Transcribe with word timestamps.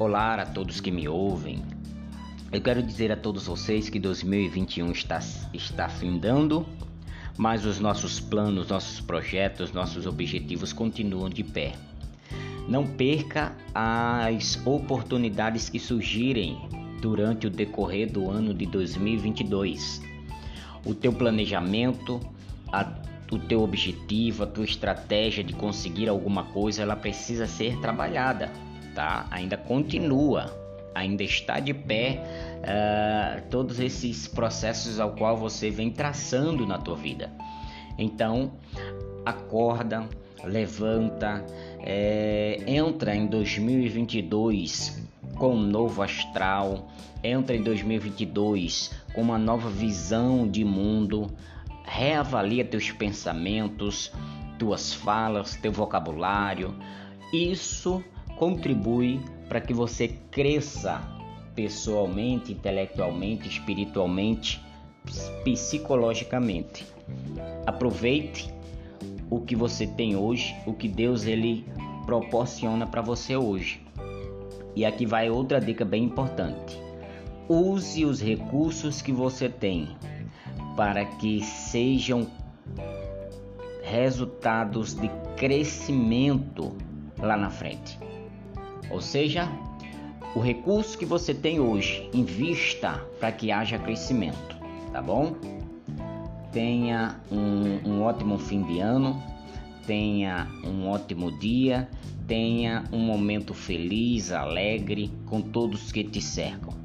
Olá 0.00 0.34
a 0.36 0.46
todos 0.46 0.80
que 0.80 0.90
me 0.90 1.06
ouvem. 1.06 1.62
Eu 2.50 2.62
quero 2.62 2.82
dizer 2.82 3.12
a 3.12 3.16
todos 3.16 3.46
vocês 3.46 3.90
que 3.90 4.00
2021 4.00 4.92
está, 4.92 5.20
está 5.52 5.90
findando, 5.90 6.66
mas 7.36 7.66
os 7.66 7.78
nossos 7.78 8.18
planos, 8.18 8.68
nossos 8.68 8.98
projetos, 8.98 9.74
nossos 9.74 10.06
objetivos 10.06 10.72
continuam 10.72 11.28
de 11.28 11.44
pé. 11.44 11.74
Não 12.66 12.86
perca 12.86 13.54
as 13.74 14.58
oportunidades 14.64 15.68
que 15.68 15.78
surgirem 15.78 16.58
durante 17.02 17.46
o 17.46 17.50
decorrer 17.50 18.10
do 18.10 18.30
ano 18.30 18.54
de 18.54 18.64
2022. 18.64 20.00
O 20.82 20.94
teu 20.94 21.12
planejamento, 21.12 22.18
a, 22.72 22.90
o 23.30 23.38
teu 23.38 23.60
objetivo, 23.60 24.44
a 24.44 24.46
tua 24.46 24.64
estratégia 24.64 25.44
de 25.44 25.52
conseguir 25.52 26.08
alguma 26.08 26.44
coisa, 26.44 26.80
ela 26.80 26.96
precisa 26.96 27.46
ser 27.46 27.78
trabalhada, 27.80 28.50
tá? 28.94 29.26
Ainda 29.30 29.56
continua, 29.56 30.54
ainda 30.94 31.22
está 31.22 31.60
de 31.60 31.72
pé 31.72 32.22
uh, 32.60 33.42
todos 33.50 33.80
esses 33.80 34.26
processos 34.26 34.98
ao 35.00 35.12
qual 35.12 35.36
você 35.36 35.70
vem 35.70 35.90
traçando 35.90 36.66
na 36.66 36.78
tua 36.78 36.96
vida. 36.96 37.30
Então, 37.98 38.52
acorda, 39.24 40.08
levanta, 40.44 41.44
é, 41.80 42.62
entra 42.66 43.14
em 43.14 43.26
2022 43.26 45.08
com 45.36 45.54
um 45.54 45.60
novo 45.60 46.02
astral, 46.02 46.88
entra 47.22 47.56
em 47.56 47.62
2022 47.62 48.90
com 49.14 49.22
uma 49.22 49.38
nova 49.38 49.68
visão 49.68 50.48
de 50.48 50.64
mundo, 50.64 51.30
reavalia 51.84 52.64
teus 52.64 52.90
pensamentos, 52.90 54.12
tuas 54.58 54.92
falas, 54.92 55.56
teu 55.56 55.72
vocabulário. 55.72 56.74
Isso 57.32 58.02
contribui 58.40 59.20
para 59.50 59.60
que 59.60 59.74
você 59.74 60.08
cresça 60.30 60.98
pessoalmente, 61.54 62.52
intelectualmente, 62.52 63.46
espiritualmente, 63.46 64.64
psicologicamente. 65.44 66.86
Aproveite 67.66 68.50
o 69.28 69.42
que 69.42 69.54
você 69.54 69.86
tem 69.86 70.16
hoje, 70.16 70.56
o 70.64 70.72
que 70.72 70.88
Deus 70.88 71.26
ele 71.26 71.66
proporciona 72.06 72.86
para 72.86 73.02
você 73.02 73.36
hoje. 73.36 73.82
E 74.74 74.86
aqui 74.86 75.04
vai 75.04 75.28
outra 75.28 75.60
dica 75.60 75.84
bem 75.84 76.04
importante. 76.04 76.80
Use 77.46 78.06
os 78.06 78.22
recursos 78.22 79.02
que 79.02 79.12
você 79.12 79.50
tem 79.50 79.86
para 80.76 81.04
que 81.04 81.44
sejam 81.44 82.26
resultados 83.82 84.94
de 84.94 85.10
crescimento 85.36 86.74
lá 87.18 87.36
na 87.36 87.50
frente. 87.50 87.98
Ou 88.90 89.00
seja, 89.00 89.48
o 90.34 90.40
recurso 90.40 90.98
que 90.98 91.06
você 91.06 91.34
tem 91.34 91.60
hoje, 91.60 92.08
invista 92.12 93.04
para 93.18 93.32
que 93.32 93.50
haja 93.50 93.78
crescimento, 93.78 94.56
tá 94.92 95.00
bom? 95.00 95.34
Tenha 96.52 97.20
um, 97.30 97.88
um 97.88 98.02
ótimo 98.02 98.38
fim 98.38 98.62
de 98.62 98.80
ano, 98.80 99.22
tenha 99.86 100.48
um 100.64 100.88
ótimo 100.88 101.36
dia, 101.38 101.88
tenha 102.26 102.84
um 102.92 102.98
momento 102.98 103.54
feliz, 103.54 104.32
alegre 104.32 105.10
com 105.26 105.40
todos 105.40 105.90
que 105.90 106.04
te 106.04 106.20
cercam. 106.20 106.79